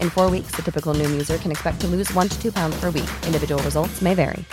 [0.00, 2.80] In four weeks, the typical Noom user can expect to lose one to two pounds
[2.80, 3.10] per week.
[3.26, 4.44] Individual results may vary.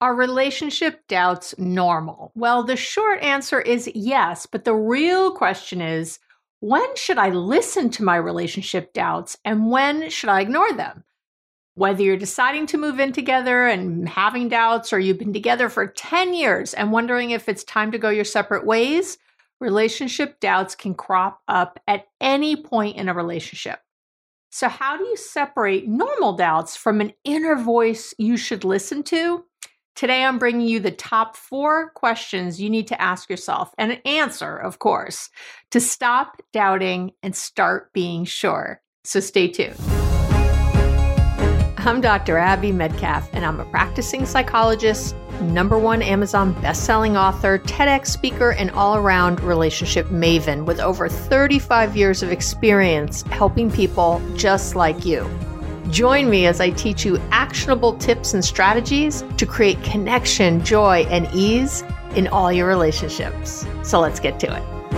[0.00, 2.30] Are relationship doubts normal?
[2.36, 6.20] Well, the short answer is yes, but the real question is
[6.60, 11.02] when should I listen to my relationship doubts and when should I ignore them?
[11.74, 15.88] Whether you're deciding to move in together and having doubts, or you've been together for
[15.88, 19.18] 10 years and wondering if it's time to go your separate ways,
[19.60, 23.80] relationship doubts can crop up at any point in a relationship.
[24.50, 29.44] So, how do you separate normal doubts from an inner voice you should listen to?
[29.94, 33.98] Today, I'm bringing you the top four questions you need to ask yourself and an
[34.04, 35.28] answer, of course,
[35.72, 38.80] to stop doubting and start being sure.
[39.04, 39.76] So, stay tuned.
[41.78, 42.38] I'm Dr.
[42.38, 48.70] Abby Medcalf, and I'm a practicing psychologist, number one Amazon bestselling author, TEDx speaker, and
[48.72, 55.28] all around relationship maven with over 35 years of experience helping people just like you.
[55.90, 61.28] Join me as I teach you actionable tips and strategies to create connection, joy, and
[61.32, 61.82] ease
[62.14, 63.66] in all your relationships.
[63.82, 64.97] So let's get to it.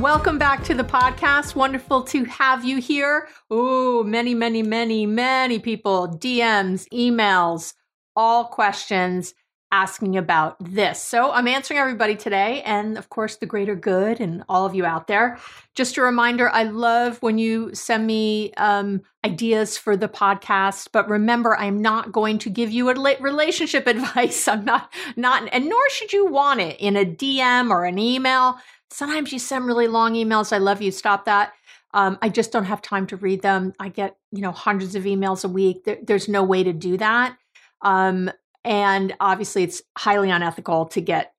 [0.00, 1.54] Welcome back to the podcast.
[1.54, 3.28] Wonderful to have you here.
[3.50, 7.74] Oh, many, many, many, many people, DMs, emails,
[8.16, 9.34] all questions
[9.70, 11.02] asking about this.
[11.02, 14.86] So I'm answering everybody today, and of course, the greater good and all of you
[14.86, 15.38] out there.
[15.74, 21.10] Just a reminder I love when you send me um, ideas for the podcast, but
[21.10, 24.48] remember, I'm not going to give you a relationship advice.
[24.48, 28.58] I'm not, not, and nor should you want it in a DM or an email.
[28.90, 30.52] Sometimes you send really long emails.
[30.52, 30.90] I love you.
[30.90, 31.52] Stop that.
[31.92, 33.72] Um, I just don't have time to read them.
[33.80, 35.84] I get, you know, hundreds of emails a week.
[35.84, 37.36] There, there's no way to do that.
[37.82, 38.30] Um,
[38.64, 41.34] and obviously, it's highly unethical to get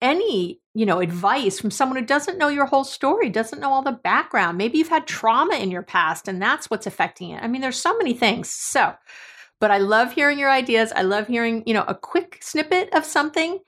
[0.00, 3.82] any, you know, advice from someone who doesn't know your whole story, doesn't know all
[3.82, 4.56] the background.
[4.56, 7.42] Maybe you've had trauma in your past and that's what's affecting it.
[7.42, 8.48] I mean, there's so many things.
[8.48, 8.94] So,
[9.58, 10.92] but I love hearing your ideas.
[10.96, 13.58] I love hearing, you know, a quick snippet of something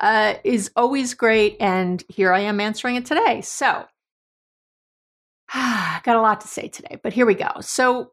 [0.00, 1.56] uh, is always great.
[1.60, 3.40] And here I am answering it today.
[3.42, 3.86] So,
[5.52, 7.50] I got a lot to say today, but here we go.
[7.60, 8.12] So,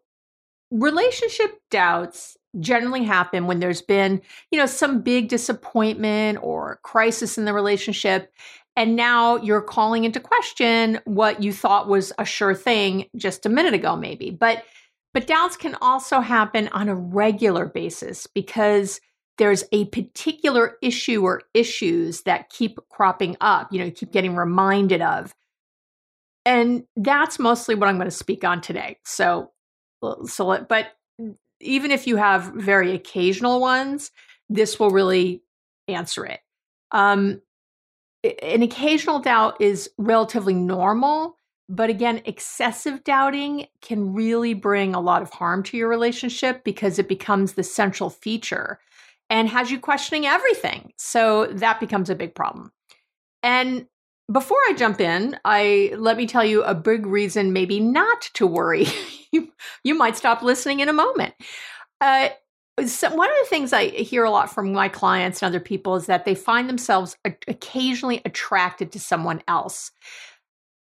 [0.71, 7.45] relationship doubts generally happen when there's been, you know, some big disappointment or crisis in
[7.45, 8.31] the relationship
[8.75, 13.49] and now you're calling into question what you thought was a sure thing just a
[13.49, 14.31] minute ago maybe.
[14.31, 14.63] But
[15.13, 18.99] but doubts can also happen on a regular basis because
[19.37, 24.35] there's a particular issue or issues that keep cropping up, you know, you keep getting
[24.35, 25.35] reminded of.
[26.45, 28.97] And that's mostly what I'm going to speak on today.
[29.03, 29.51] So
[30.25, 30.95] so but
[31.59, 34.11] even if you have very occasional ones,
[34.49, 35.41] this will really
[35.87, 36.41] answer it.
[36.91, 37.41] Um,
[38.41, 41.35] an occasional doubt is relatively normal,
[41.69, 46.99] but again, excessive doubting can really bring a lot of harm to your relationship because
[46.99, 48.79] it becomes the central feature
[49.29, 50.93] and has you questioning everything.
[50.97, 52.71] So that becomes a big problem.
[53.43, 53.87] And
[54.31, 58.47] before I jump in, I let me tell you a big reason maybe not to
[58.47, 58.87] worry.
[59.31, 59.51] you,
[59.83, 61.33] you might stop listening in a moment.
[62.01, 62.29] Uh,
[62.85, 65.95] so one of the things I hear a lot from my clients and other people
[65.95, 67.15] is that they find themselves
[67.47, 69.91] occasionally attracted to someone else.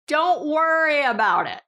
[0.07, 1.61] Don't worry about it.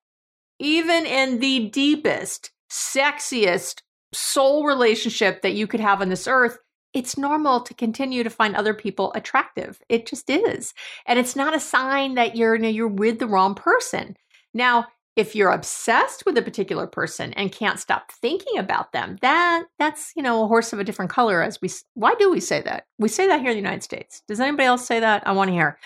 [0.60, 3.82] even in the deepest, sexiest
[4.14, 6.58] soul relationship that you could have on this earth,
[6.94, 9.80] it's normal to continue to find other people attractive.
[9.90, 10.74] It just is.
[11.06, 14.18] And it's not a sign that you're you know, you're with the wrong person.
[14.54, 19.66] Now, if you're obsessed with a particular person and can't stop thinking about them, that
[19.78, 22.62] that's, you know, a horse of a different color as we why do we say
[22.62, 22.86] that?
[22.98, 24.24] We say that here in the United States.
[24.28, 25.28] Does anybody else say that?
[25.28, 25.78] I want to hear.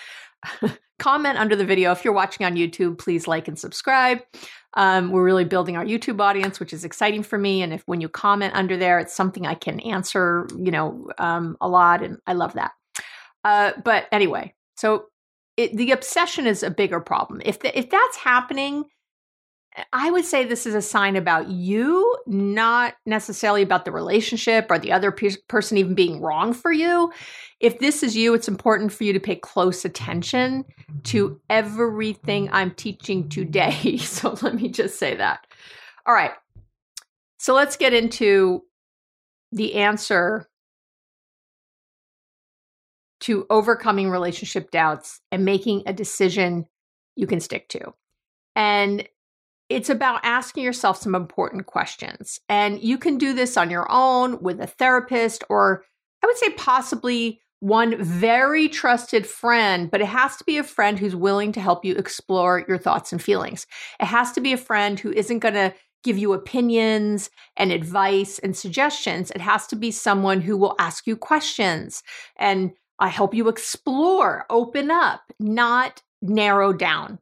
[0.99, 1.91] Comment under the video.
[1.91, 4.19] If you're watching on YouTube, please like and subscribe.
[4.75, 7.61] Um, we're really building our YouTube audience, which is exciting for me.
[7.61, 11.57] And if when you comment under there, it's something I can answer, you know, um,
[11.61, 12.71] a lot, and I love that.
[13.43, 15.05] Uh, but anyway, so
[15.57, 17.41] it, the obsession is a bigger problem.
[17.45, 18.85] If the, if that's happening,
[19.91, 24.77] I would say this is a sign about you, not necessarily about the relationship or
[24.77, 27.11] the other pe- person even being wrong for you.
[27.59, 30.65] If this is you, it's important for you to pay close attention
[31.05, 33.97] to everything I'm teaching today.
[34.03, 35.47] So let me just say that.
[36.05, 36.33] All right.
[37.39, 38.63] So let's get into
[39.51, 40.47] the answer
[43.21, 46.65] to overcoming relationship doubts and making a decision
[47.15, 47.93] you can stick to.
[48.55, 49.07] And
[49.73, 52.39] it's about asking yourself some important questions.
[52.49, 55.83] And you can do this on your own with a therapist, or
[56.23, 60.99] I would say possibly one very trusted friend, but it has to be a friend
[60.99, 63.65] who's willing to help you explore your thoughts and feelings.
[64.01, 65.73] It has to be a friend who isn't going to
[66.03, 69.31] give you opinions and advice and suggestions.
[69.31, 72.03] It has to be someone who will ask you questions
[72.37, 77.19] and I uh, help you explore, open up, not narrow down.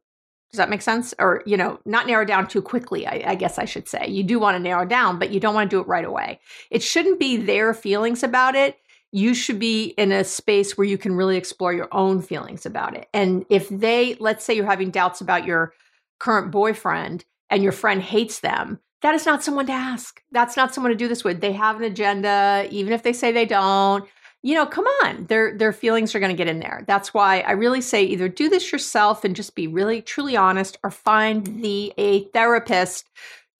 [0.52, 1.14] Does that make sense?
[1.18, 4.06] Or, you know, not narrow down too quickly, I, I guess I should say.
[4.06, 6.40] You do want to narrow down, but you don't want to do it right away.
[6.70, 8.78] It shouldn't be their feelings about it.
[9.12, 12.94] You should be in a space where you can really explore your own feelings about
[12.94, 13.08] it.
[13.14, 15.72] And if they, let's say you're having doubts about your
[16.20, 20.22] current boyfriend and your friend hates them, that is not someone to ask.
[20.32, 21.40] That's not someone to do this with.
[21.40, 24.04] They have an agenda, even if they say they don't
[24.42, 26.84] you know, come on, their their feelings are going to get in there.
[26.86, 30.78] That's why I really say either do this yourself and just be really truly honest,
[30.82, 33.08] or find the a therapist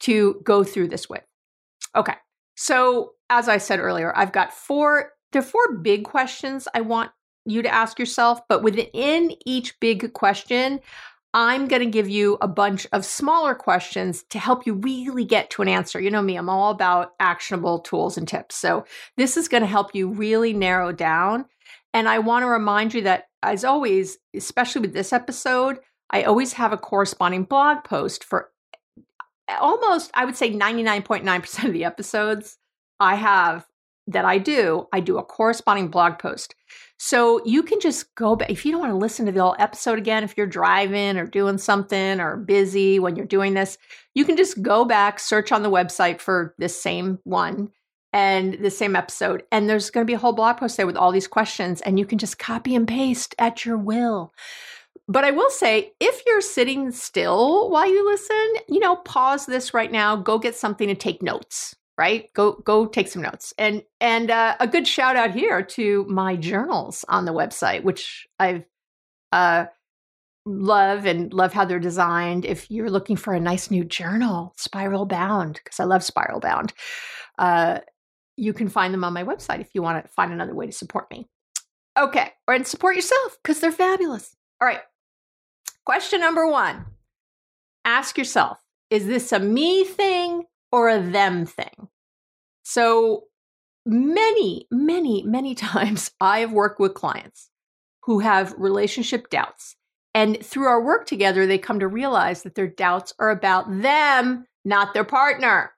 [0.01, 1.23] to go through this with.
[1.95, 2.15] Okay,
[2.57, 5.13] so as I said earlier, I've got four.
[5.31, 7.13] There are four big questions I want
[7.45, 10.81] you to ask yourself, but within each big question,
[11.35, 15.49] I'm going to give you a bunch of smaller questions to help you really get
[15.51, 15.99] to an answer.
[15.99, 18.57] You know me, I'm all about actionable tools and tips.
[18.57, 18.85] So,
[19.17, 21.47] this is going to help you really narrow down.
[21.95, 25.79] And I want to remind you that, as always, especially with this episode,
[26.11, 28.51] I always have a corresponding blog post for
[29.49, 32.59] eh, almost, I would say 99.9% of the episodes
[33.01, 33.67] I have
[34.07, 36.55] that I do, I do a corresponding blog post.
[36.99, 38.51] So you can just go back.
[38.51, 41.27] If you don't want to listen to the whole episode again, if you're driving or
[41.27, 43.77] doing something or busy when you're doing this,
[44.15, 47.71] you can just go back, search on the website for this same one
[48.13, 49.43] and the same episode.
[49.51, 51.99] And there's going to be a whole blog post there with all these questions, and
[51.99, 54.33] you can just copy and paste at your will.
[55.09, 59.75] But I will say, if you're sitting still while you listen, you know, pause this
[59.75, 62.33] right now, go get something to take notes right?
[62.35, 63.53] Go go take some notes.
[63.59, 68.27] And and uh, a good shout out here to my journals on the website which
[68.39, 68.65] i've
[69.33, 69.67] uh
[70.45, 72.45] love and love how they're designed.
[72.45, 76.73] If you're looking for a nice new journal spiral bound because i love spiral bound
[77.39, 77.79] uh
[78.37, 80.73] you can find them on my website if you want to find another way to
[80.73, 81.29] support me.
[81.99, 84.35] Okay or and support yourself because they're fabulous.
[84.61, 84.81] All right.
[85.85, 86.87] Question number one.
[87.85, 88.59] Ask yourself
[88.91, 91.89] is this a me thing or a them thing.
[92.65, 93.25] So
[93.87, 97.51] many, many, many times I have worked with clients
[98.05, 99.77] who have relationship doubts.
[100.15, 104.47] And through our work together, they come to realize that their doubts are about them,
[104.65, 105.73] not their partner.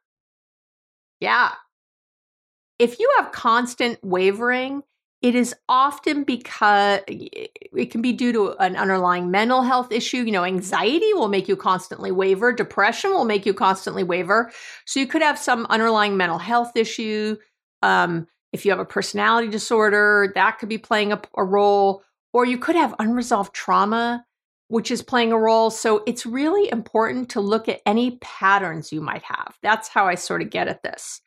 [1.20, 1.52] Yeah.
[2.78, 4.82] If you have constant wavering,
[5.24, 10.18] it is often because it can be due to an underlying mental health issue.
[10.18, 14.52] You know, anxiety will make you constantly waver, depression will make you constantly waver.
[14.84, 17.38] So you could have some underlying mental health issue.
[17.80, 22.02] Um, if you have a personality disorder, that could be playing a, a role,
[22.34, 24.26] or you could have unresolved trauma,
[24.68, 25.70] which is playing a role.
[25.70, 29.56] So it's really important to look at any patterns you might have.
[29.62, 31.22] That's how I sort of get at this.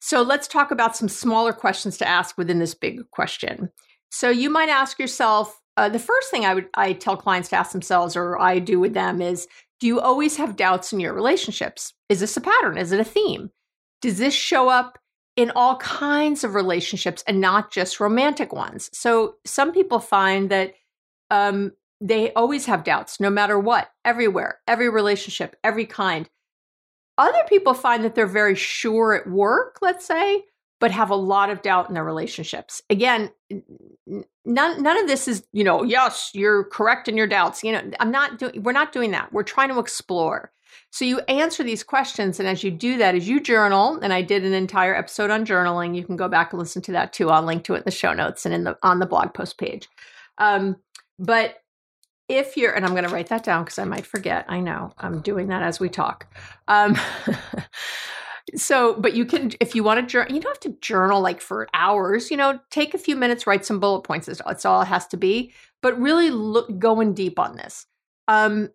[0.00, 3.70] So let's talk about some smaller questions to ask within this big question.
[4.10, 7.56] So you might ask yourself, uh, the first thing I would I tell clients to
[7.56, 9.46] ask themselves, or I do with them, is
[9.80, 11.92] do you always have doubts in your relationships?
[12.08, 12.78] Is this a pattern?
[12.78, 13.50] Is it a theme?
[14.00, 14.98] Does this show up
[15.36, 18.88] in all kinds of relationships and not just romantic ones?
[18.94, 20.72] So some people find that
[21.30, 26.28] um, they always have doubts, no matter what, everywhere, every relationship, every kind.
[27.18, 30.44] Other people find that they're very sure at work, let's say,
[30.80, 32.82] but have a lot of doubt in their relationships.
[32.90, 33.30] Again,
[34.44, 37.64] none none of this is, you know, yes, you're correct in your doubts.
[37.64, 39.32] You know, I'm not doing we're not doing that.
[39.32, 40.52] We're trying to explore.
[40.90, 44.22] So you answer these questions and as you do that, as you journal, and I
[44.22, 47.30] did an entire episode on journaling, you can go back and listen to that too.
[47.30, 49.58] I'll link to it in the show notes and in the on the blog post
[49.58, 49.88] page.
[50.38, 50.76] Um,
[51.18, 51.62] but
[52.28, 54.44] if you're, and I'm going to write that down because I might forget.
[54.48, 56.26] I know I'm doing that as we talk.
[56.66, 56.96] Um,
[58.54, 61.40] so but you can if you want to journal you don't have to journal like
[61.40, 64.86] for hours you know take a few minutes write some bullet points that's all it
[64.86, 65.52] has to be
[65.82, 67.86] but really look going deep on this
[68.28, 68.68] um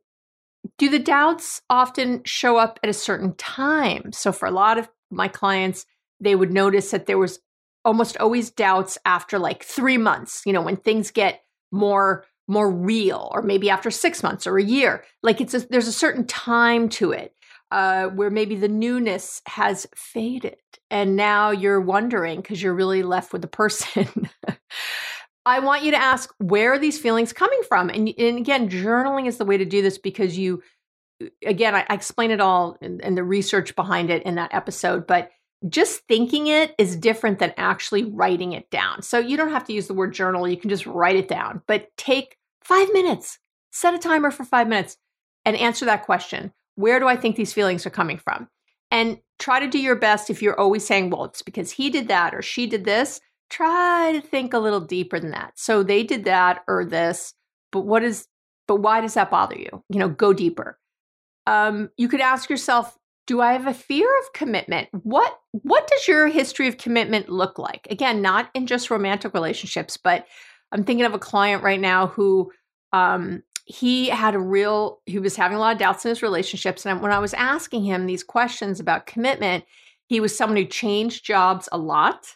[0.77, 4.89] do the doubts often show up at a certain time so for a lot of
[5.10, 5.86] my clients
[6.20, 7.39] they would notice that there was
[7.86, 13.29] almost always doubts after like three months you know when things get more more real
[13.34, 16.89] or maybe after six months or a year like it's a, there's a certain time
[16.89, 17.34] to it
[17.72, 20.58] uh, where maybe the newness has faded
[20.91, 24.29] and now you're wondering because you're really left with the person.
[25.46, 27.89] I want you to ask where are these feelings coming from?
[27.89, 30.62] And, and again, journaling is the way to do this because you,
[31.46, 35.31] again, I, I explain it all and the research behind it in that episode, but
[35.70, 39.01] just thinking it is different than actually writing it down.
[39.01, 41.62] So you don't have to use the word journal, you can just write it down,
[41.67, 43.39] but take five minutes,
[43.72, 44.98] set a timer for five minutes
[45.46, 48.48] and answer that question where do I think these feelings are coming from?
[48.89, 52.08] And try to do your best if you're always saying, well, it's because he did
[52.08, 53.20] that or she did this.
[53.50, 55.53] Try to think a little deeper than that.
[55.58, 57.34] So they did that or this,
[57.72, 58.27] but what is,
[58.68, 59.84] but why does that bother you?
[59.89, 60.80] You know, go deeper.
[61.48, 64.89] Um, you could ask yourself, do I have a fear of commitment?
[64.91, 67.88] What what does your history of commitment look like?
[67.89, 70.25] Again, not in just romantic relationships, but
[70.72, 72.51] I'm thinking of a client right now who
[72.94, 76.86] um, he had a real he was having a lot of doubts in his relationships
[76.86, 79.63] and when i was asking him these questions about commitment
[80.08, 82.36] he was someone who changed jobs a lot.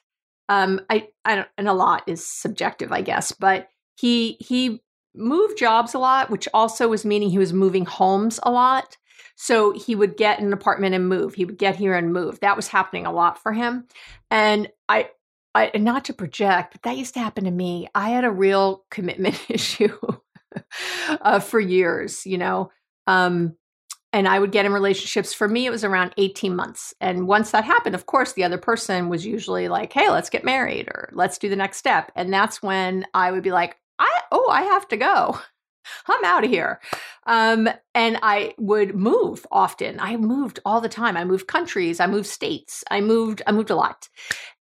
[0.49, 4.81] Um i i don't and a lot is subjective i guess but he he
[5.15, 8.97] moved jobs a lot which also was meaning he was moving homes a lot.
[9.37, 11.33] So he would get an apartment and move.
[11.33, 12.39] He would get here and move.
[12.39, 13.85] That was happening a lot for him.
[14.31, 15.09] And i
[15.55, 17.87] I, not to project, but that used to happen to me.
[17.95, 19.97] I had a real commitment issue
[21.21, 22.71] uh, for years, you know.
[23.07, 23.55] Um,
[24.11, 25.33] and I would get in relationships.
[25.33, 26.93] For me, it was around 18 months.
[27.01, 30.45] And once that happened, of course, the other person was usually like, hey, let's get
[30.45, 32.11] married or let's do the next step.
[32.15, 35.39] And that's when I would be like, I, oh, I have to go.
[36.07, 36.79] I'm out of here.
[37.25, 39.99] Um, and I would move often.
[39.99, 41.17] I moved all the time.
[41.17, 41.99] I moved countries.
[41.99, 42.83] I moved states.
[42.91, 43.41] I moved.
[43.47, 44.09] I moved a lot.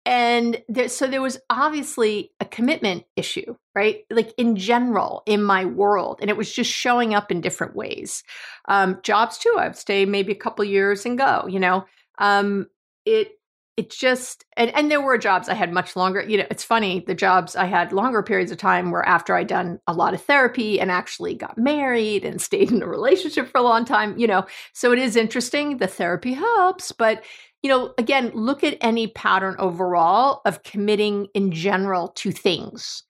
[0.07, 4.05] And there, so there was obviously a commitment issue, right?
[4.11, 8.23] Like in general in my world, and it was just showing up in different ways.
[8.67, 9.57] Um, jobs too.
[9.59, 11.47] I'd stay maybe a couple years and go.
[11.49, 11.87] You know,
[12.19, 12.67] um,
[13.07, 13.33] it
[13.77, 17.05] it just and, and there were jobs i had much longer you know it's funny
[17.07, 20.23] the jobs i had longer periods of time were after i'd done a lot of
[20.23, 24.27] therapy and actually got married and stayed in a relationship for a long time you
[24.27, 27.25] know so it is interesting the therapy helps but
[27.63, 33.05] you know again look at any pattern overall of committing in general to things.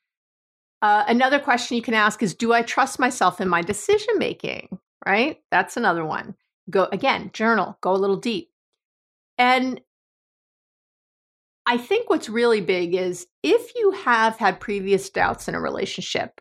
[0.82, 4.68] Uh, another question you can ask is do i trust myself in my decision making
[5.06, 5.38] right?
[5.50, 6.34] That's another one.
[6.70, 8.50] Go again journal go a little deep.
[9.36, 9.80] And
[11.66, 16.40] I think what's really big is if you have had previous doubts in a relationship,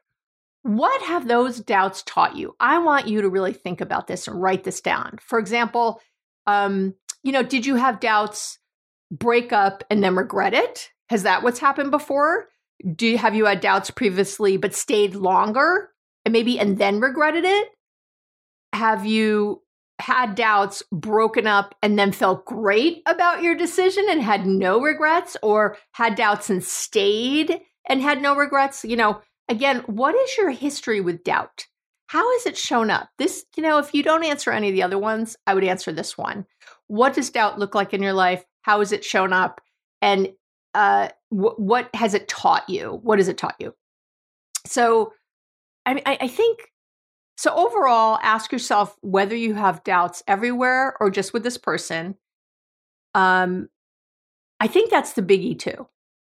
[0.63, 2.55] what have those doubts taught you?
[2.59, 5.19] I want you to really think about this and write this down.
[5.21, 6.01] For example,
[6.47, 8.59] um, you know, did you have doubts,
[9.11, 10.89] break up, and then regret it?
[11.09, 12.49] Has that what's happened before?
[12.95, 15.89] Do you, have you had doubts previously but stayed longer
[16.25, 17.69] and maybe and then regretted it?
[18.73, 19.61] Have you
[20.03, 25.37] had doubts, broken up, and then felt great about your decision and had no regrets,
[25.41, 28.83] or had doubts and stayed and had no regrets?
[28.83, 31.67] You know, again, what is your history with doubt?
[32.07, 33.07] How has it shown up?
[33.17, 35.93] This, you know, if you don't answer any of the other ones, I would answer
[35.93, 36.45] this one.
[36.87, 38.43] What does doubt look like in your life?
[38.63, 39.61] How has it shown up?
[40.01, 40.33] And
[40.73, 42.99] uh, wh- what has it taught you?
[43.03, 43.73] What has it taught you?
[44.65, 45.13] So,
[45.85, 46.72] I I think
[47.43, 52.15] so, overall, ask yourself whether you have doubts everywhere or just with this person.
[53.15, 53.67] Um,
[54.61, 55.89] I think that's the biggie too.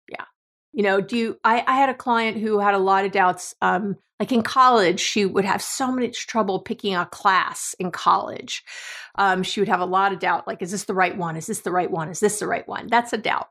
[0.10, 0.26] Yeah.
[0.72, 3.54] You know, do you, I, I had a client who had a lot of doubts.
[3.62, 8.64] Um, like in college, she would have so much trouble picking a class in college.
[9.14, 11.38] Um, she would have a lot of doubt like, is this the right one?
[11.38, 12.10] Is this the right one?
[12.10, 12.88] Is this the right one?
[12.88, 13.50] That's a doubt.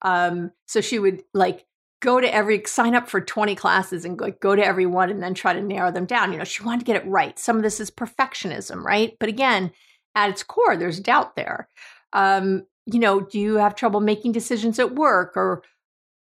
[0.00, 1.66] Um, so she would like
[2.02, 5.22] go to every sign up for 20 classes and go, go to every one and
[5.22, 6.32] then try to narrow them down.
[6.32, 7.38] You know, she wanted to get it right.
[7.38, 9.16] Some of this is perfectionism, right?
[9.18, 9.70] But again,
[10.14, 11.68] at its core, there's doubt there.
[12.12, 15.62] Um, you know, do you have trouble making decisions at work or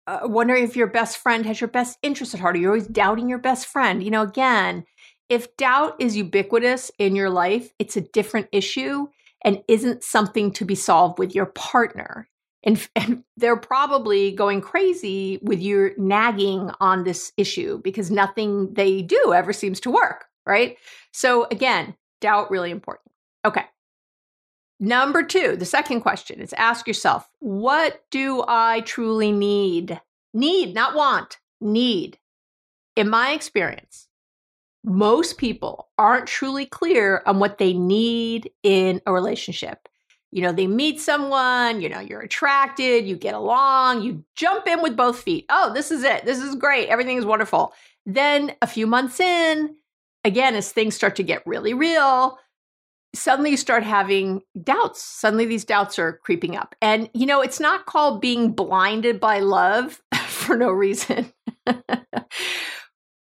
[0.06, 2.54] uh, wondering if your best friend has your best interest at heart?
[2.54, 4.02] Or you're always doubting your best friend.
[4.04, 4.84] You know, again,
[5.30, 9.06] if doubt is ubiquitous in your life, it's a different issue
[9.42, 12.28] and isn't something to be solved with your partner.
[12.62, 19.02] And, and, they're probably going crazy with you nagging on this issue because nothing they
[19.02, 20.76] do ever seems to work, right?
[21.12, 23.10] So, again, doubt really important.
[23.44, 23.64] Okay.
[24.78, 30.00] Number two, the second question is ask yourself, what do I truly need?
[30.34, 32.18] Need, not want, need.
[32.96, 34.08] In my experience,
[34.84, 39.88] most people aren't truly clear on what they need in a relationship.
[40.32, 44.82] You know, they meet someone, you know, you're attracted, you get along, you jump in
[44.82, 45.44] with both feet.
[45.50, 46.24] Oh, this is it.
[46.24, 46.88] This is great.
[46.88, 47.74] Everything is wonderful.
[48.06, 49.76] Then a few months in,
[50.24, 52.38] again, as things start to get really real,
[53.14, 55.02] suddenly you start having doubts.
[55.02, 56.74] Suddenly these doubts are creeping up.
[56.80, 61.32] And, you know, it's not called being blinded by love for no reason.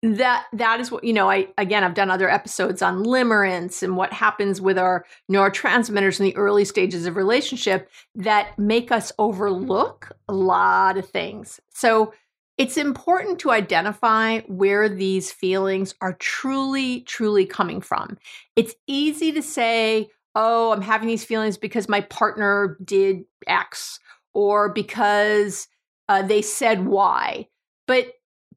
[0.02, 3.98] that that is what you know i again i've done other episodes on limerence and
[3.98, 10.14] what happens with our neurotransmitters in the early stages of relationship that make us overlook
[10.30, 12.14] a lot of things so
[12.60, 18.18] it's important to identify where these feelings are truly, truly coming from.
[18.58, 24.02] It's easy to say, oh, I'm having these feelings because my partner did X
[24.34, 25.70] or because
[26.10, 27.48] uh, they said Y.
[27.88, 28.08] But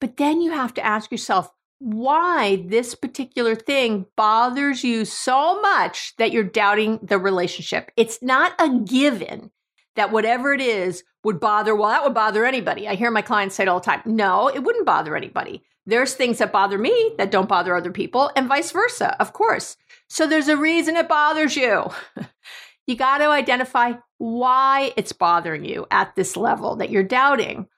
[0.02, 6.14] but then you have to ask yourself why this particular thing bothers you so much
[6.18, 7.92] that you're doubting the relationship.
[7.96, 9.52] It's not a given
[9.94, 12.88] that whatever it is would bother, well, that would bother anybody.
[12.88, 14.02] I hear my clients say it all the time.
[14.04, 15.62] No, it wouldn't bother anybody.
[15.86, 19.76] There's things that bother me that don't bother other people, and vice versa, of course.
[20.08, 21.90] So there's a reason it bothers you.
[22.88, 27.68] you got to identify why it's bothering you at this level that you're doubting.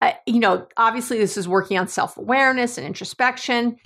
[0.00, 3.76] Uh, you know, obviously, this is working on self awareness and introspection.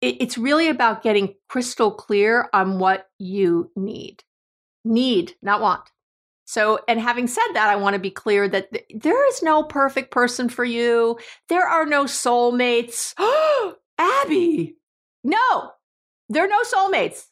[0.00, 4.22] It, it's really about getting crystal clear on what you need.
[4.84, 5.90] Need, not want.
[6.46, 9.64] So, and having said that, I want to be clear that th- there is no
[9.64, 11.18] perfect person for you.
[11.48, 13.14] There are no soulmates.
[13.98, 14.76] Abby,
[15.24, 15.70] no,
[16.28, 17.26] there are no soulmates.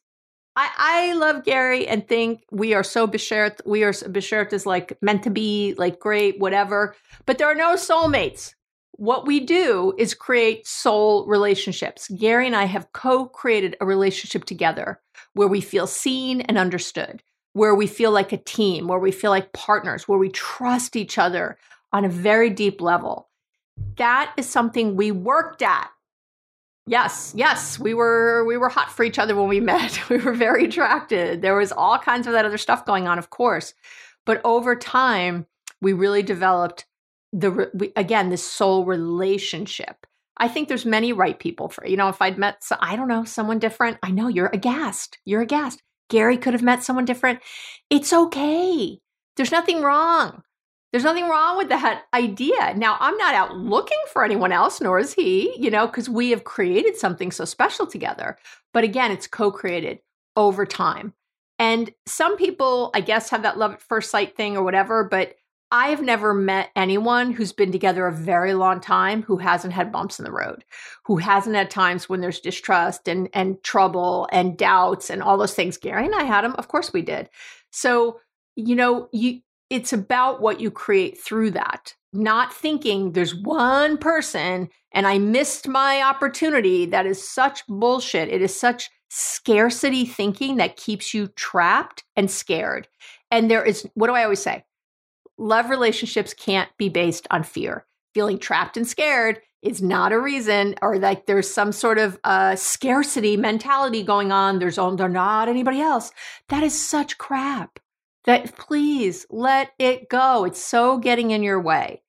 [0.56, 3.60] I, I love Gary and think we are so beshert.
[3.66, 6.94] We are beshert is like meant to be, like great, whatever.
[7.26, 8.54] But there are no soulmates.
[8.92, 12.08] What we do is create soul relationships.
[12.08, 15.00] Gary and I have co created a relationship together
[15.32, 17.22] where we feel seen and understood
[17.54, 21.18] where we feel like a team, where we feel like partners, where we trust each
[21.18, 21.56] other
[21.92, 23.28] on a very deep level.
[23.96, 25.88] That is something we worked at.
[26.86, 29.98] Yes, yes, we were we were hot for each other when we met.
[30.10, 31.42] We were very attracted.
[31.42, 33.74] There was all kinds of that other stuff going on, of course.
[34.26, 35.46] But over time,
[35.80, 36.86] we really developed
[37.32, 40.06] the we, again this soul relationship.
[40.36, 43.08] I think there's many right people for you know if I'd met so, I don't
[43.08, 43.98] know someone different.
[44.02, 45.18] I know you're aghast.
[45.24, 45.82] You're aghast.
[46.10, 47.40] Gary could have met someone different.
[47.88, 48.98] It's okay.
[49.36, 50.42] There's nothing wrong.
[50.94, 52.72] There's nothing wrong with that idea.
[52.76, 56.30] Now, I'm not out looking for anyone else, nor is he, you know, because we
[56.30, 58.38] have created something so special together.
[58.72, 59.98] But again, it's co created
[60.37, 61.12] over time.
[61.59, 65.35] And some people, I guess, have that love at first sight thing or whatever, but
[65.72, 69.90] I have never met anyone who's been together a very long time who hasn't had
[69.90, 70.64] bumps in the road,
[71.07, 75.54] who hasn't had times when there's distrust and and trouble and doubts and all those
[75.54, 75.76] things.
[75.76, 77.30] Gary and I had them, of course we did.
[77.72, 78.20] So,
[78.54, 79.40] you know, you
[79.74, 81.94] it's about what you create through that.
[82.12, 86.87] Not thinking there's one person and I missed my opportunity.
[86.87, 88.28] That is such bullshit.
[88.28, 92.88] It is such scarcity thinking that keeps you trapped and scared.
[93.30, 94.64] And there is, what do I always say?
[95.38, 97.87] love relationships can't be based on fear.
[98.14, 102.54] Feeling trapped and scared is not a reason, or like there's some sort of uh,
[102.54, 104.58] scarcity mentality going on.
[104.58, 106.12] There's oh, not anybody else.
[106.48, 107.80] That is such crap.
[108.24, 110.44] That please let it go.
[110.44, 112.02] It's so getting in your way.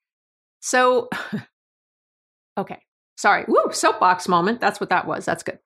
[0.62, 1.10] So,
[2.58, 2.82] okay,
[3.18, 3.46] sorry.
[3.48, 4.62] Woo, soapbox moment.
[4.62, 5.26] That's what that was.
[5.26, 5.60] That's good.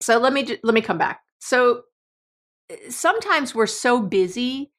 [0.00, 1.20] So let me let me come back.
[1.40, 1.82] So
[2.88, 4.72] sometimes we're so busy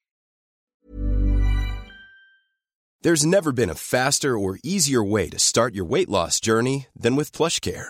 [3.06, 7.16] There's never been a faster or easier way to start your weight loss journey than
[7.16, 7.90] with PlushCare.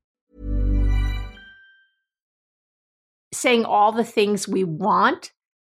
[3.33, 5.31] Saying all the things we want,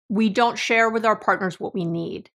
[0.08, 2.30] we don't share with our partners what we need,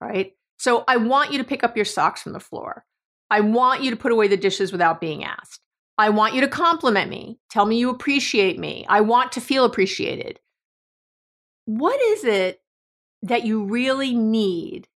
[0.00, 0.34] right?
[0.58, 2.84] So I want you to pick up your socks from the floor.
[3.30, 5.60] I want you to put away the dishes without being asked.
[5.98, 7.38] I want you to compliment me.
[7.50, 8.86] Tell me you appreciate me.
[8.88, 10.40] I want to feel appreciated.
[11.66, 12.62] What is it
[13.22, 14.88] that you really need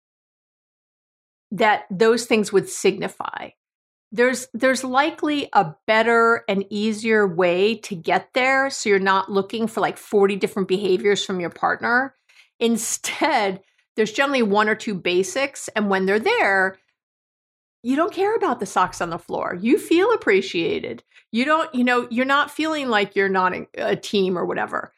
[1.51, 3.49] that those things would signify?
[4.11, 9.67] There's there's likely a better and easier way to get there so you're not looking
[9.67, 12.15] for like 40 different behaviors from your partner.
[12.59, 13.61] Instead
[13.95, 16.77] there's generally one or two basics and when they're there
[17.83, 19.57] you don't care about the socks on the floor.
[19.59, 21.03] You feel appreciated.
[21.31, 24.91] You don't you know you're not feeling like you're not a team or whatever.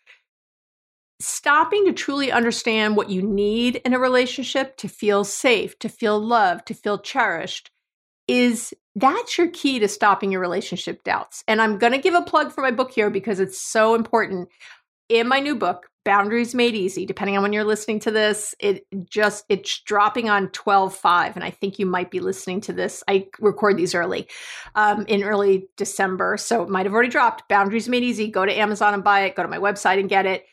[1.19, 6.19] Stopping to truly understand what you need in a relationship to feel safe to feel
[6.19, 7.69] loved to feel cherished
[8.27, 11.43] is that's your key to stopping your relationship doubts.
[11.47, 14.49] And I'm going to give a plug for my book here because it's so important.
[15.09, 18.85] In my new book, Boundaries Made Easy, depending on when you're listening to this, it
[19.05, 23.03] just it's dropping on 12/5 and I think you might be listening to this.
[23.07, 24.27] I record these early.
[24.75, 27.47] Um, in early December, so it might have already dropped.
[27.47, 30.25] Boundaries Made Easy, go to Amazon and buy it, go to my website and get
[30.25, 30.45] it.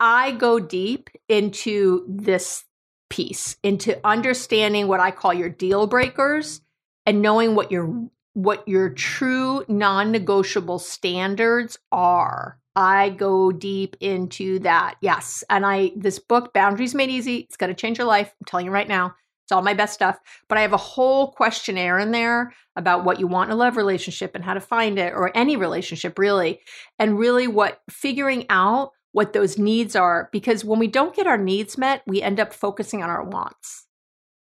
[0.00, 2.64] I go deep into this
[3.10, 6.60] piece, into understanding what I call your deal breakers
[7.08, 12.58] and knowing what your what your true non-negotiable standards are.
[12.76, 14.96] I go deep into that.
[15.00, 15.42] Yes.
[15.48, 18.28] And I this book Boundaries Made Easy, it's going to change your life.
[18.28, 19.14] I'm telling you right now.
[19.44, 23.18] It's all my best stuff, but I have a whole questionnaire in there about what
[23.18, 26.60] you want in a love relationship and how to find it or any relationship really.
[26.98, 31.38] And really what figuring out what those needs are because when we don't get our
[31.38, 33.86] needs met, we end up focusing on our wants.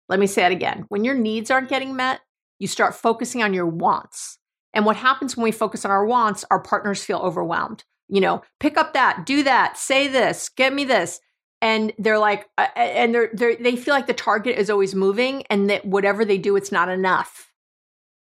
[0.09, 0.87] Let me say it again.
[0.89, 2.21] When your needs aren't getting met,
[2.59, 4.39] you start focusing on your wants.
[4.75, 7.85] And what happens when we focus on our wants, our partners feel overwhelmed.
[8.09, 11.21] You know, pick up that, do that, say this, get me this.
[11.63, 15.43] And they're like, uh, and they're, they're, they feel like the target is always moving
[15.49, 17.51] and that whatever they do, it's not enough.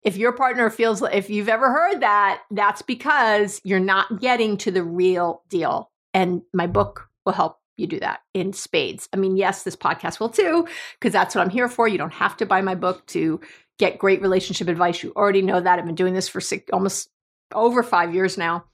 [0.03, 4.71] If your partner feels, if you've ever heard that, that's because you're not getting to
[4.71, 5.89] the real deal.
[6.13, 9.07] And my book will help you do that in spades.
[9.13, 10.67] I mean, yes, this podcast will too,
[10.99, 11.87] because that's what I'm here for.
[11.87, 13.39] You don't have to buy my book to
[13.79, 15.03] get great relationship advice.
[15.03, 15.79] You already know that.
[15.79, 17.09] I've been doing this for six, almost
[17.53, 18.65] over five years now.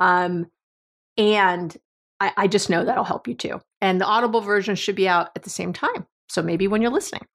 [0.00, 0.46] Um,
[1.16, 1.76] and
[2.20, 3.60] I, I just know that'll help you too.
[3.80, 6.06] And the Audible version should be out at the same time.
[6.28, 7.26] So maybe when you're listening.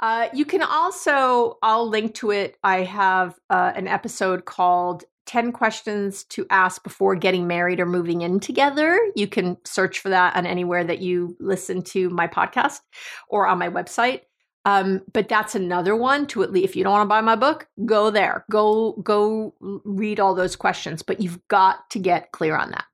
[0.00, 2.56] Uh, you can also, I'll link to it.
[2.62, 8.22] I have uh, an episode called 10 questions to ask before getting married or moving
[8.22, 8.98] in together.
[9.14, 12.80] You can search for that on anywhere that you listen to my podcast
[13.28, 14.22] or on my website.
[14.68, 17.36] Um, but that's another one to at least if you don't want to buy my
[17.36, 18.44] book, go there.
[18.50, 22.84] Go go read all those questions, but you've got to get clear on that.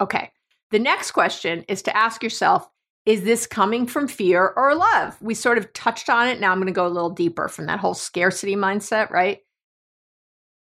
[0.00, 0.32] Okay.
[0.70, 2.70] The next question is to ask yourself,
[3.04, 5.20] is this coming from fear or love?
[5.20, 6.40] We sort of touched on it.
[6.40, 9.40] Now I'm going to go a little deeper from that whole scarcity mindset, right?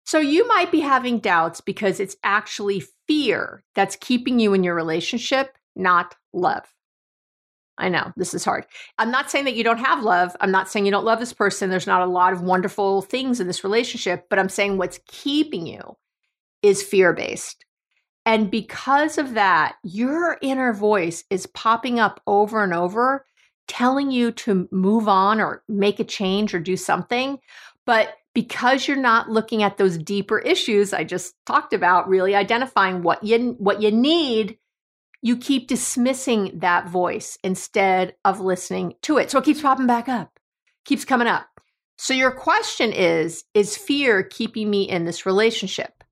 [0.03, 4.73] So you might be having doubts because it's actually fear that's keeping you in your
[4.73, 6.73] relationship, not love.
[7.77, 8.65] I know this is hard.
[8.97, 10.35] I'm not saying that you don't have love.
[10.41, 11.69] I'm not saying you don't love this person.
[11.69, 15.67] There's not a lot of wonderful things in this relationship, but I'm saying what's keeping
[15.67, 15.97] you
[16.61, 17.65] is fear based.
[18.25, 23.25] And because of that, your inner voice is popping up over and over,
[23.67, 27.37] telling you to move on or make a change or do something.
[27.85, 33.01] But because you're not looking at those deeper issues I just talked about, really identifying
[33.01, 34.57] what you what you need
[35.21, 39.31] you keep dismissing that voice instead of listening to it.
[39.31, 40.39] So it keeps popping back up,
[40.85, 41.47] keeps coming up.
[41.97, 46.03] So your question is Is fear keeping me in this relationship?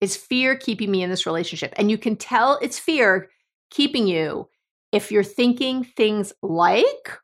[0.00, 1.72] Is fear keeping me in this relationship?
[1.76, 3.28] And you can tell it's fear
[3.70, 4.48] keeping you
[4.92, 7.18] if you're thinking things like,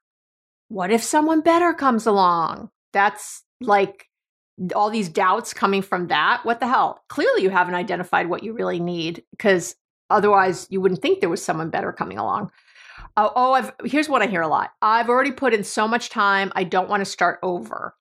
[0.68, 2.70] What if someone better comes along?
[2.92, 4.06] That's like
[4.76, 6.42] all these doubts coming from that.
[6.44, 7.02] What the hell?
[7.08, 9.74] Clearly, you haven't identified what you really need because
[10.12, 12.50] otherwise, you wouldn't think there was someone better coming along.
[13.16, 16.10] Uh, oh, I've, here's what I hear a lot I've already put in so much
[16.10, 17.94] time, I don't want to start over.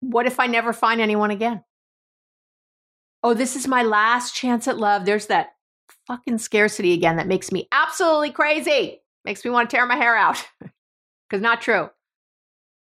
[0.00, 1.62] What if I never find anyone again?
[3.22, 5.04] Oh, this is my last chance at love.
[5.04, 5.52] There's that
[6.06, 9.00] fucking scarcity again that makes me absolutely crazy.
[9.24, 10.44] Makes me want to tear my hair out.
[11.28, 11.88] Because not true.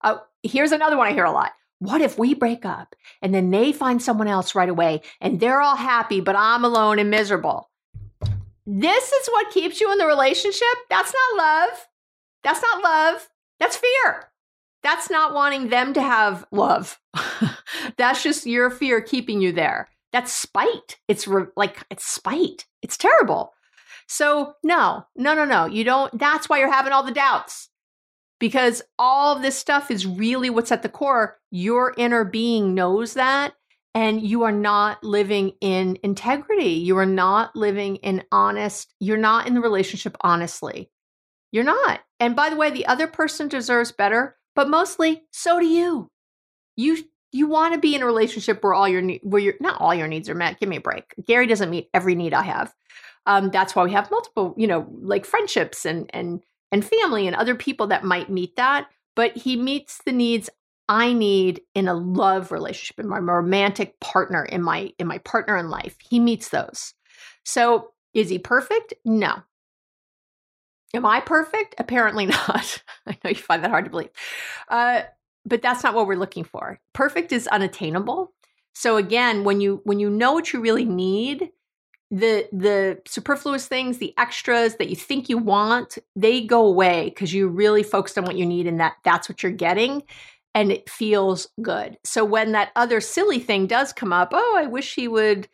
[0.01, 1.51] Uh, here's another one I hear a lot.
[1.77, 5.61] What if we break up and then they find someone else right away and they're
[5.61, 7.68] all happy, but I'm alone and miserable?
[8.71, 10.67] This is what keeps you in the relationship?
[10.91, 11.87] That's not love.
[12.43, 13.27] That's not love.
[13.59, 14.29] That's fear.
[14.83, 16.99] That's not wanting them to have love.
[17.97, 19.89] That's just your fear keeping you there.
[20.13, 20.97] That's spite.
[21.07, 22.67] It's re- like, it's spite.
[22.83, 23.53] It's terrible.
[24.07, 25.65] So, no, no, no, no.
[25.65, 26.15] You don't.
[26.19, 27.69] That's why you're having all the doubts
[28.39, 31.39] because all of this stuff is really what's at the core.
[31.49, 33.53] Your inner being knows that,
[33.95, 36.73] and you are not living in integrity.
[36.73, 40.89] You are not living in honest, you're not in the relationship honestly.
[41.51, 42.01] You're not.
[42.19, 46.11] And by the way, the other person deserves better, but mostly so do you.
[46.75, 46.97] You
[47.31, 50.07] you want to be in a relationship where all your where your not all your
[50.07, 50.59] needs are met.
[50.59, 51.13] Give me a break.
[51.25, 52.73] Gary doesn't meet every need I have.
[53.25, 57.35] Um, that's why we have multiple, you know, like friendships and and and family and
[57.35, 58.87] other people that might meet that.
[59.15, 60.49] But he meets the needs
[60.89, 65.55] I need in a love relationship, in my romantic partner, in my in my partner
[65.55, 65.95] in life.
[65.99, 66.95] He meets those.
[67.45, 68.95] So is he perfect?
[69.05, 69.43] No.
[70.95, 71.75] Am I perfect?
[71.77, 72.83] Apparently not.
[73.05, 74.09] I know you find that hard to believe.
[74.67, 75.03] Uh,
[75.45, 76.79] but that's not what we're looking for.
[76.93, 78.33] Perfect is unattainable.
[78.73, 81.51] So again, when you when you know what you really need,
[82.09, 87.31] the the superfluous things, the extras that you think you want, they go away because
[87.31, 90.01] you really focused on what you need and that that's what you're getting
[90.55, 91.97] and it feels good.
[92.03, 95.47] So when that other silly thing does come up, oh, I wish he would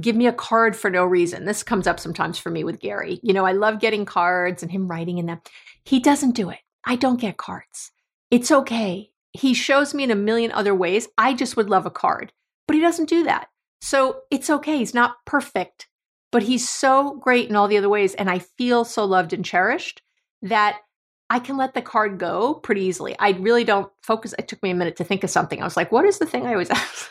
[0.00, 1.44] give me a card for no reason.
[1.44, 3.20] This comes up sometimes for me with Gary.
[3.22, 5.40] You know, I love getting cards and him writing in them.
[5.84, 6.60] He doesn't do it.
[6.84, 7.90] I don't get cards.
[8.30, 11.08] It's okay he shows me in a million other ways.
[11.18, 12.32] I just would love a card,
[12.66, 13.48] but he doesn't do that.
[13.82, 14.78] So it's okay.
[14.78, 15.88] He's not perfect,
[16.32, 18.14] but he's so great in all the other ways.
[18.14, 20.02] And I feel so loved and cherished
[20.42, 20.78] that
[21.34, 23.16] I can let the card go pretty easily.
[23.18, 24.36] I really don't focus.
[24.38, 25.60] It took me a minute to think of something.
[25.60, 27.10] I was like, what is the thing I always ask?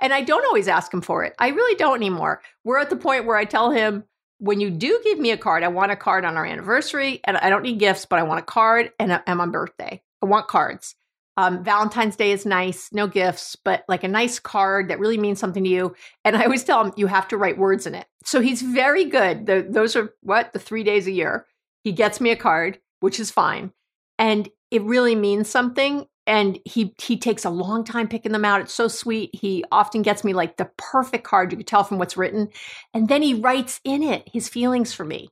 [0.00, 1.32] and I don't always ask him for it.
[1.38, 2.42] I really don't anymore.
[2.64, 4.02] We're at the point where I tell him,
[4.38, 7.36] when you do give me a card, I want a card on our anniversary, and
[7.36, 10.02] I don't need gifts, but I want a card and, a, and my birthday.
[10.20, 10.96] I want cards.
[11.36, 15.38] Um, Valentine's Day is nice, no gifts, but like a nice card that really means
[15.38, 15.94] something to you.
[16.24, 18.08] And I always tell him you have to write words in it.
[18.24, 19.46] So he's very good.
[19.46, 21.46] The, those are what the three days a year.
[21.84, 23.70] He gets me a card, which is fine,
[24.18, 26.06] and it really means something.
[26.26, 28.60] And he he takes a long time picking them out.
[28.60, 29.30] It's so sweet.
[29.32, 31.52] He often gets me like the perfect card.
[31.52, 32.48] You can tell from what's written,
[32.92, 35.28] and then he writes in it his feelings for me,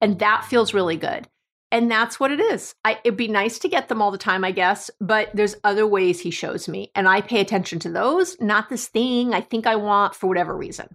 [0.00, 1.28] and that feels really good.
[1.72, 2.76] And that's what it is.
[2.84, 5.84] I, it'd be nice to get them all the time, I guess, but there's other
[5.84, 6.92] ways he shows me.
[6.94, 10.56] And I pay attention to those, not this thing I think I want for whatever
[10.56, 10.94] reason.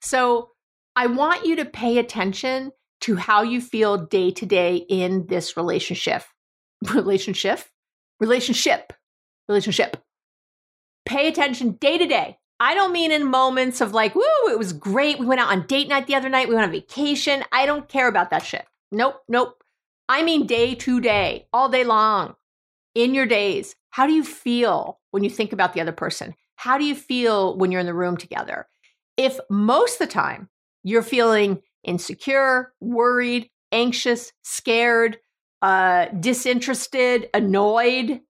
[0.00, 0.50] So
[0.96, 5.56] I want you to pay attention to how you feel day to day in this
[5.56, 6.22] relationship.
[6.92, 7.60] Relationship?
[8.20, 8.92] Relationship.
[9.48, 9.96] Relationship.
[11.06, 12.38] Pay attention day to day.
[12.60, 15.18] I don't mean in moments of like, woo, it was great.
[15.18, 16.48] We went out on date night the other night.
[16.48, 17.42] We went on vacation.
[17.52, 18.66] I don't care about that shit.
[18.92, 19.62] Nope, nope.
[20.08, 22.34] I mean, day to day, all day long,
[22.94, 23.76] in your days.
[23.90, 26.34] How do you feel when you think about the other person?
[26.56, 28.66] How do you feel when you're in the room together?
[29.16, 30.48] If most of the time
[30.82, 35.18] you're feeling insecure, worried, anxious, scared,
[35.62, 38.20] uh, disinterested, annoyed,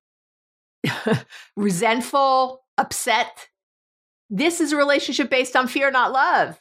[1.57, 3.49] resentful, upset,
[4.31, 6.61] this is a relationship based on fear, not love.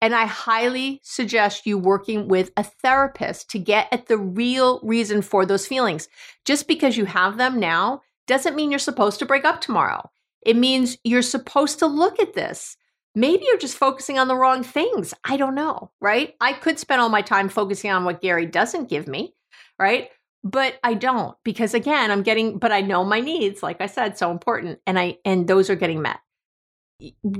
[0.00, 5.22] And I highly suggest you working with a therapist to get at the real reason
[5.22, 6.08] for those feelings.
[6.44, 10.08] Just because you have them now doesn't mean you're supposed to break up tomorrow.
[10.42, 12.76] It means you're supposed to look at this.
[13.18, 15.12] Maybe you're just focusing on the wrong things.
[15.24, 16.34] I don't know, right?
[16.40, 19.34] I could spend all my time focusing on what Gary doesn't give me,
[19.78, 20.10] right?
[20.44, 24.16] But I don't because again, I'm getting but I know my needs, like I said,
[24.16, 26.20] so important and I and those are getting met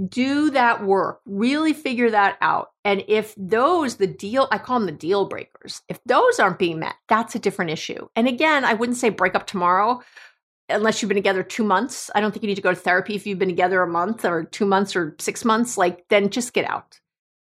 [0.08, 2.70] do that work, really figure that out.
[2.84, 6.78] And if those, the deal, I call them the deal breakers, if those aren't being
[6.78, 8.08] met, that's a different issue.
[8.14, 10.00] And again, I wouldn't say break up tomorrow
[10.68, 12.10] unless you've been together two months.
[12.14, 14.24] I don't think you need to go to therapy if you've been together a month
[14.24, 15.78] or two months or six months.
[15.78, 17.00] Like, then just get out.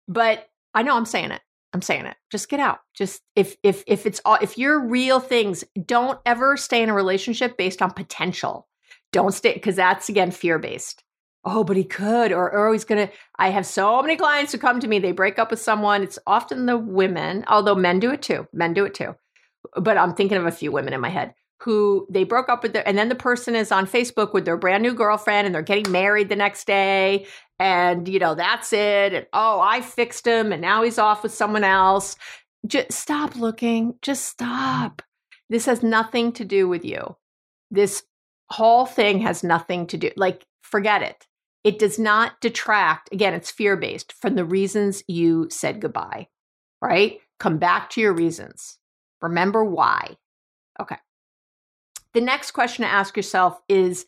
[0.07, 1.41] But I know I'm saying it.
[1.73, 2.17] I'm saying it.
[2.29, 2.79] Just get out.
[2.93, 6.93] Just if if if it's all if you're real things, don't ever stay in a
[6.93, 8.67] relationship based on potential.
[9.13, 11.03] Don't stay because that's again fear based.
[11.43, 13.09] Oh, but he could, or, or he's gonna.
[13.37, 14.99] I have so many clients who come to me.
[14.99, 16.03] They break up with someone.
[16.03, 18.47] It's often the women, although men do it too.
[18.53, 19.15] Men do it too.
[19.75, 22.75] But I'm thinking of a few women in my head who they broke up with
[22.75, 25.91] and then the person is on Facebook with their brand new girlfriend, and they're getting
[25.91, 27.27] married the next day,
[27.59, 29.13] and you know that's it.
[29.13, 32.15] And oh, I fixed him, and now he's off with someone else.
[32.65, 33.95] Just stop looking.
[34.01, 35.01] Just stop.
[35.49, 37.17] This has nothing to do with you.
[37.69, 38.03] This
[38.49, 41.27] whole thing has nothing to do, like, forget it.
[41.63, 46.27] It does not detract, again, it's fear based from the reasons you said goodbye,
[46.81, 47.19] right?
[47.39, 48.79] Come back to your reasons.
[49.21, 50.17] Remember why.
[50.79, 50.97] Okay.
[52.13, 54.05] The next question to ask yourself is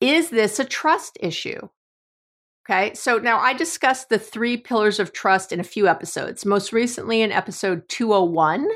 [0.00, 1.68] Is this a trust issue?
[2.68, 6.72] Okay, so now I discussed the three pillars of trust in a few episodes, most
[6.72, 8.68] recently in episode 201,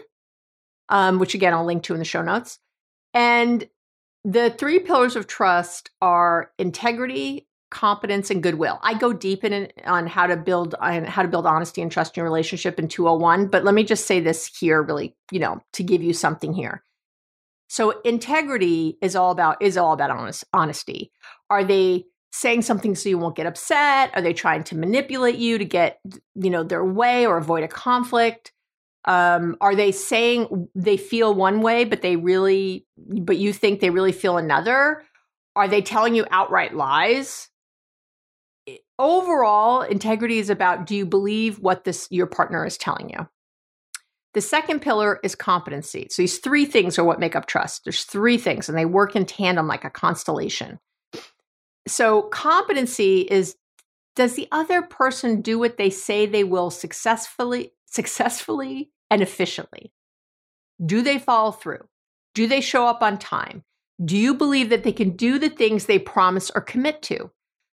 [0.88, 2.58] um, which again I'll link to in the show notes.
[3.12, 3.68] And
[4.24, 8.80] the three pillars of trust are integrity, competence, and goodwill.
[8.82, 12.16] I go deep in on how to build on how to build honesty and trust
[12.16, 13.48] in your relationship in 201.
[13.48, 16.82] But let me just say this here, really, you know, to give you something here.
[17.74, 21.10] So integrity is all about is all about honest, honesty.
[21.50, 24.10] Are they saying something so you won't get upset?
[24.14, 25.98] Are they trying to manipulate you to get
[26.34, 28.52] you know their way or avoid a conflict?
[29.06, 33.90] um, are they saying they feel one way but they really but you think they
[33.90, 35.02] really feel another
[35.56, 37.50] are they telling you outright lies
[38.98, 43.28] overall integrity is about do you believe what this your partner is telling you
[44.34, 48.02] the second pillar is competency so these three things are what make up trust there's
[48.02, 50.78] three things and they work in tandem like a constellation
[51.86, 53.56] so competency is
[54.16, 59.92] does the other person do what they say they will successfully successfully and efficiently?
[60.84, 61.88] Do they follow through?
[62.34, 63.62] Do they show up on time?
[64.04, 67.30] Do you believe that they can do the things they promise or commit to?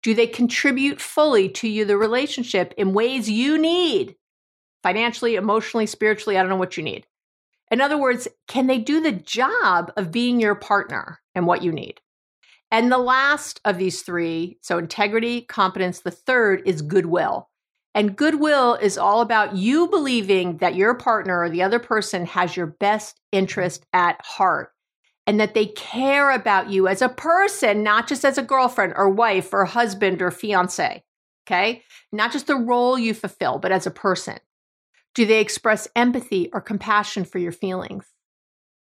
[0.01, 4.15] Do they contribute fully to you, the relationship, in ways you need?
[4.85, 7.07] Financially, emotionally, spiritually, I don't know what you need.
[7.71, 11.71] In other words, can they do the job of being your partner and what you
[11.71, 12.01] need?
[12.69, 17.49] And the last of these three, so integrity, competence, the third is goodwill.
[17.95, 22.55] And goodwill is all about you believing that your partner or the other person has
[22.55, 24.71] your best interest at heart
[25.25, 29.09] and that they care about you as a person, not just as a girlfriend or
[29.09, 31.03] wife or husband or fiance.
[31.47, 31.81] Okay.
[32.11, 34.37] Not just the role you fulfill, but as a person.
[35.15, 38.05] Do they express empathy or compassion for your feelings?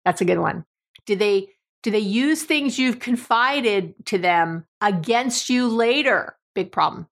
[0.04, 0.66] That's a good one.
[1.06, 1.50] Do they
[1.84, 6.38] do they use things you've confided to them against you later?
[6.56, 7.08] Big problem.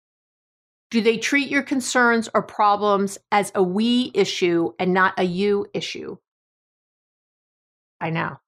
[0.90, 5.66] Do they treat your concerns or problems as a we issue and not a you
[5.74, 6.16] issue?
[8.00, 8.38] I know.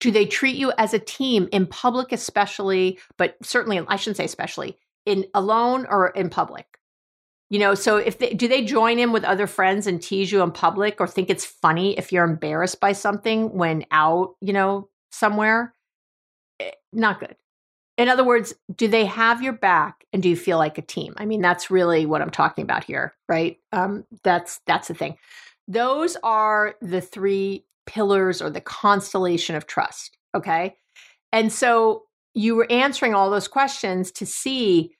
[0.00, 4.24] Do they treat you as a team in public, especially, but certainly, I shouldn't say
[4.24, 6.66] especially, in alone or in public?
[7.52, 10.42] You know, so if they do they join in with other friends and tease you
[10.42, 14.88] in public or think it's funny if you're embarrassed by something when out, you know,
[15.10, 15.74] somewhere?
[16.60, 17.36] Eh, not good
[17.98, 21.14] in other words, do they have your back and do you feel like a team?
[21.18, 23.58] I mean, that's really what I'm talking about here, right?
[23.72, 25.16] Um, that's that's the thing.
[25.68, 30.16] Those are the three pillars or the constellation of trust.
[30.34, 30.76] Okay.
[31.32, 34.96] And so you were answering all those questions to see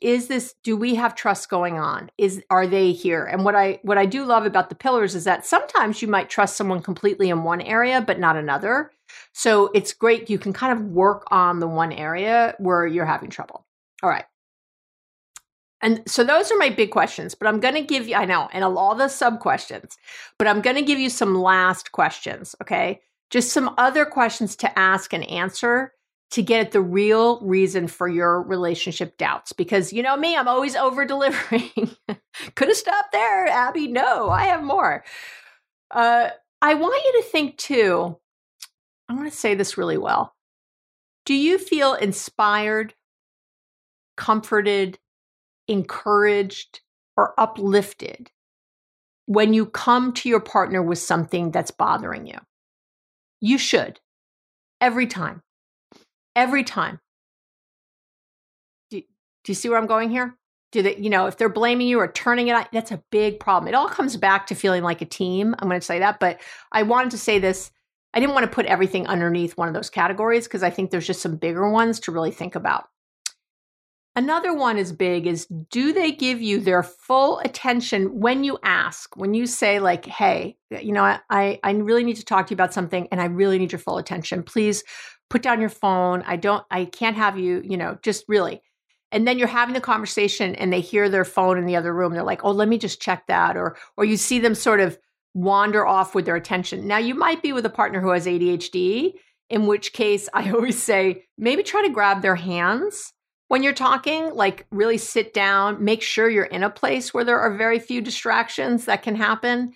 [0.00, 2.10] is this do we have trust going on?
[2.16, 3.24] Is are they here?
[3.24, 6.30] And what i what i do love about the pillars is that sometimes you might
[6.30, 8.92] trust someone completely in one area but not another.
[9.32, 13.30] So it's great you can kind of work on the one area where you're having
[13.30, 13.66] trouble.
[14.02, 14.24] All right.
[15.80, 18.48] And so those are my big questions but i'm going to give you i know
[18.52, 19.96] and all the sub questions
[20.38, 23.00] but i'm going to give you some last questions okay?
[23.30, 25.92] Just some other questions to ask and answer
[26.30, 29.52] to get at the real reason for your relationship doubts.
[29.52, 31.70] Because you know me, I'm always over delivering.
[32.54, 33.88] Could have stopped there, Abby.
[33.88, 35.04] No, I have more.
[35.90, 36.28] Uh,
[36.60, 38.18] I want you to think too.
[39.08, 40.34] I want to say this really well.
[41.24, 42.94] Do you feel inspired,
[44.16, 44.98] comforted,
[45.66, 46.80] encouraged,
[47.16, 48.30] or uplifted
[49.26, 52.38] when you come to your partner with something that's bothering you?
[53.40, 54.00] You should
[54.80, 55.42] every time
[56.34, 57.00] every time.
[58.90, 60.36] Do, do you see where I'm going here?
[60.70, 63.40] Do they, you know, if they're blaming you or turning it on, that's a big
[63.40, 63.68] problem.
[63.68, 65.54] It all comes back to feeling like a team.
[65.58, 66.40] I'm going to say that, but
[66.72, 67.70] I wanted to say this.
[68.12, 71.06] I didn't want to put everything underneath one of those categories because I think there's
[71.06, 72.88] just some bigger ones to really think about.
[74.18, 79.16] Another one is big is do they give you their full attention when you ask,
[79.16, 82.56] when you say, like, hey, you know, I, I really need to talk to you
[82.56, 84.42] about something and I really need your full attention.
[84.42, 84.82] Please
[85.30, 86.22] put down your phone.
[86.26, 88.62] I don't, I can't have you, you know, just really.
[89.10, 92.12] And then you're having the conversation and they hear their phone in the other room.
[92.12, 93.56] They're like, oh, let me just check that.
[93.56, 94.98] Or, or you see them sort of
[95.34, 96.86] wander off with their attention.
[96.86, 99.12] Now, you might be with a partner who has ADHD,
[99.48, 103.12] in which case I always say, maybe try to grab their hands
[103.48, 107.40] when you're talking, like really sit down, make sure you're in a place where there
[107.40, 109.72] are very few distractions that can happen.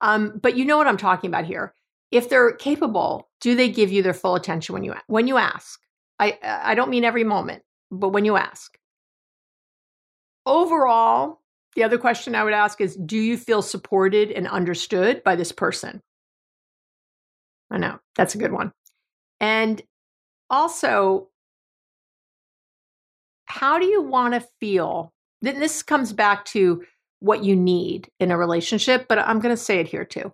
[0.00, 1.74] Um, but you know what I'm talking about here.
[2.10, 5.80] If they're capable, do they give you their full attention when you when you ask?
[6.18, 8.76] I I don't mean every moment, but when you ask.
[10.44, 11.40] Overall,
[11.74, 15.52] the other question I would ask is do you feel supported and understood by this
[15.52, 16.00] person?
[17.70, 18.72] I know, that's a good one.
[19.40, 19.82] And
[20.48, 21.28] also,
[23.46, 25.12] how do you want to feel?
[25.42, 26.84] Then this comes back to
[27.20, 30.32] what you need in a relationship, but I'm going to say it here too.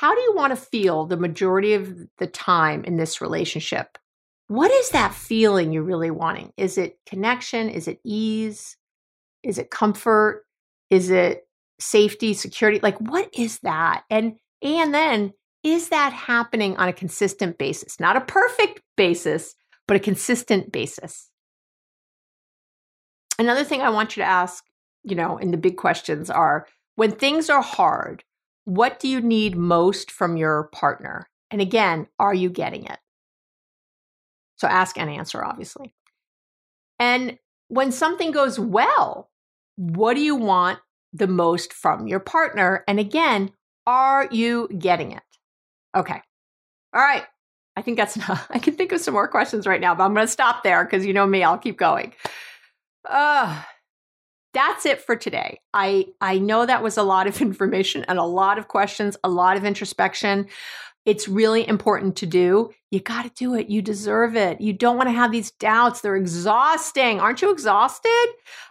[0.00, 3.98] How do you want to feel the majority of the time in this relationship?
[4.48, 6.54] What is that feeling you're really wanting?
[6.56, 7.68] Is it connection?
[7.68, 8.78] Is it ease?
[9.42, 10.46] Is it comfort?
[10.88, 11.46] Is it
[11.80, 12.80] safety, security?
[12.82, 14.04] Like what is that?
[14.08, 18.00] And and then is that happening on a consistent basis?
[18.00, 19.54] Not a perfect basis,
[19.86, 21.28] but a consistent basis.
[23.38, 24.64] Another thing I want you to ask,
[25.02, 28.24] you know, in the big questions are when things are hard,
[28.70, 31.28] what do you need most from your partner?
[31.50, 32.98] And again, are you getting it?
[34.58, 35.92] So ask and answer, obviously.
[37.00, 39.28] And when something goes well,
[39.74, 40.78] what do you want
[41.12, 42.84] the most from your partner?
[42.86, 43.50] And again,
[43.88, 45.22] are you getting it?
[45.96, 46.20] Okay.
[46.94, 47.24] All right.
[47.74, 48.46] I think that's enough.
[48.50, 50.84] I can think of some more questions right now, but I'm going to stop there
[50.84, 52.14] because you know me, I'll keep going.
[53.08, 53.62] Uh,
[54.52, 55.60] that's it for today.
[55.72, 59.28] I I know that was a lot of information and a lot of questions, a
[59.28, 60.46] lot of introspection.
[61.06, 62.70] It's really important to do.
[62.90, 63.70] You got to do it.
[63.70, 64.60] You deserve it.
[64.60, 66.02] You don't want to have these doubts.
[66.02, 67.20] They're exhausting.
[67.20, 68.26] Aren't you exhausted?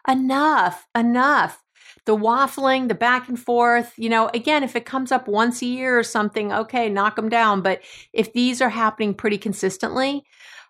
[0.07, 0.87] Enough.
[0.95, 1.63] Enough.
[2.05, 5.65] The waffling, the back and forth, you know, again, if it comes up once a
[5.65, 7.61] year or something, okay, knock them down.
[7.61, 7.81] But
[8.13, 10.23] if these are happening pretty consistently,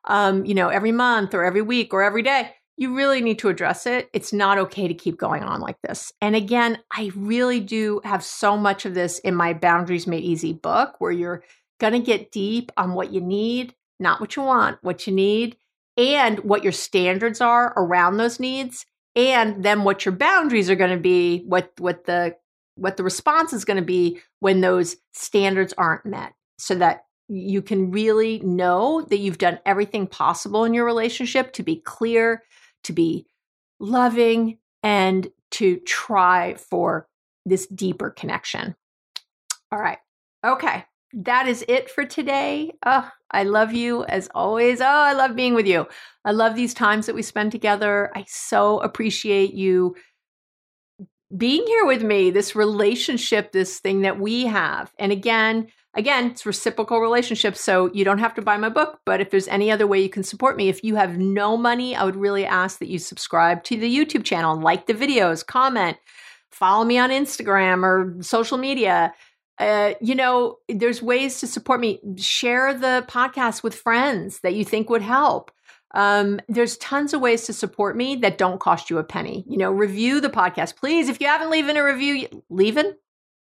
[0.05, 3.49] um, you know, every month or every week or every day, you really need to
[3.49, 4.09] address it.
[4.13, 6.13] It's not okay to keep going on like this.
[6.21, 10.53] And again, I really do have so much of this in my Boundaries Made Easy
[10.53, 11.43] book where you're
[11.81, 15.57] going to get deep on what you need, not what you want, what you need,
[15.97, 20.95] and what your standards are around those needs, and then what your boundaries are going
[20.95, 22.37] to be, what what the
[22.75, 27.61] what the response is going to be when those standards aren't met so that you
[27.61, 32.41] can really know that you've done everything possible in your relationship to be clear,
[32.83, 33.25] to be
[33.79, 37.07] loving, and to try for
[37.45, 38.75] this deeper connection.
[39.71, 39.97] All right.
[40.45, 40.85] Okay.
[41.13, 42.71] That is it for today.
[42.85, 44.79] Oh, I love you as always.
[44.79, 45.87] Oh, I love being with you.
[46.23, 48.11] I love these times that we spend together.
[48.15, 49.95] I so appreciate you
[51.35, 54.91] being here with me, this relationship, this thing that we have.
[54.99, 59.21] And again, Again, it's reciprocal relationship, so you don't have to buy my book, but
[59.21, 62.03] if there's any other way you can support me, if you have no money, I
[62.03, 65.97] would really ask that you subscribe to the YouTube channel, like the videos, comment,
[66.51, 69.13] follow me on Instagram or social media.
[69.57, 71.99] Uh, you know, there's ways to support me.
[72.17, 75.51] Share the podcast with friends that you think would help.
[75.95, 79.43] Um, there's tons of ways to support me that don't cost you a penny.
[79.47, 81.09] You know, review the podcast, please.
[81.09, 82.93] If you haven't leaving a review, leaving,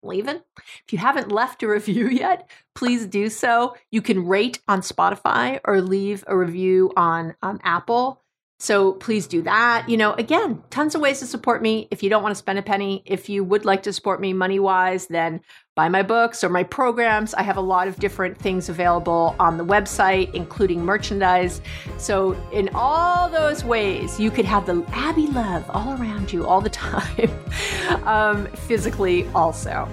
[0.04, 0.42] leaving.
[0.58, 3.76] If you haven't left a review yet, please do so.
[3.92, 8.23] You can rate on Spotify or leave a review on um, Apple.
[8.64, 9.90] So please do that.
[9.90, 11.90] You know, again, tons of ways to support me.
[11.92, 14.32] If you don't want to spend a penny, if you would like to support me
[14.32, 15.42] money wise, then
[15.76, 17.34] buy my books or my programs.
[17.34, 21.60] I have a lot of different things available on the website, including merchandise.
[21.98, 26.62] So, in all those ways, you could have the Abby love all around you all
[26.62, 27.30] the time,
[28.06, 29.90] um, physically also.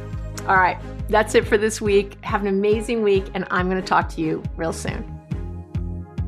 [0.46, 2.24] All right, that's it for this week.
[2.24, 5.19] Have an amazing week, and I'm going to talk to you real soon.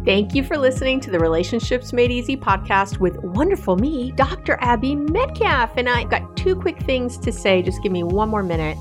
[0.04, 4.58] Thank you for listening to the Relationships Made Easy podcast with wonderful me, Dr.
[4.60, 5.76] Abby Medcalf.
[5.76, 7.62] And I've got two quick things to say.
[7.62, 8.76] Just give me one more minute.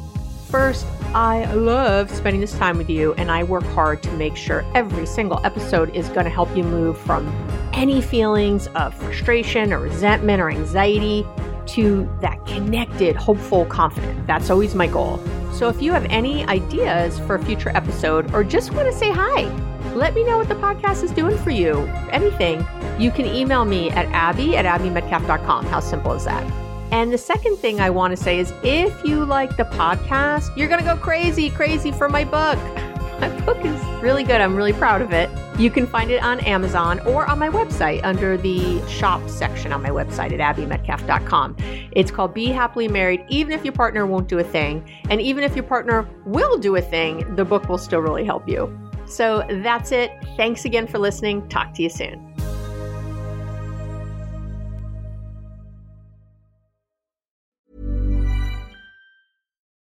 [0.50, 4.66] First, I love spending this time with you, and I work hard to make sure
[4.74, 7.28] every single episode is going to help you move from
[7.72, 11.24] any feelings of frustration or resentment or anxiety
[11.68, 14.26] to that connected, hopeful, confident.
[14.26, 15.20] That's always my goal.
[15.54, 19.12] So if you have any ideas for a future episode or just want to say
[19.12, 21.80] hi, let me know what the podcast is doing for you.
[22.12, 22.66] Anything,
[23.00, 25.66] you can email me at abby at abbymedcalf.com.
[25.66, 26.44] How simple is that?
[26.92, 30.68] And the second thing I want to say is if you like the podcast, you're
[30.68, 32.58] going to go crazy, crazy for my book.
[33.22, 34.42] my book is really good.
[34.42, 35.30] I'm really proud of it.
[35.60, 39.82] You can find it on Amazon or on my website under the shop section on
[39.82, 41.56] my website at abbymedcalf.com.
[41.92, 44.90] It's called Be Happily Married, even if your partner won't do a thing.
[45.10, 48.50] And even if your partner will do a thing, the book will still really help
[48.50, 48.76] you.
[49.12, 50.12] So that's it.
[50.38, 51.48] Thanks again for listening.
[51.50, 52.32] Talk to you soon.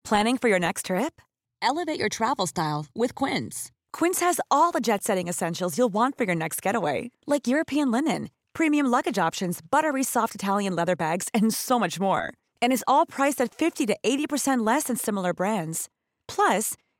[0.05, 1.21] Planning for your next trip?
[1.61, 3.73] Elevate your travel style with Quince.
[3.91, 7.91] Quince has all the jet setting essentials you'll want for your next getaway, like European
[7.91, 12.33] linen, premium luggage options, buttery soft Italian leather bags, and so much more.
[12.61, 15.89] And is all priced at 50 to 80% less than similar brands.
[16.29, 16.75] Plus,